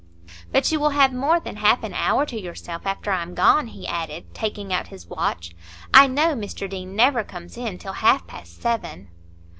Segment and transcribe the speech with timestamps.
[0.51, 3.67] "But you will have more than half an hour to yourself after I am gone,"
[3.67, 5.53] he added, taking out his watch.
[5.93, 9.09] "I know Mr Deane never comes in till half past seven."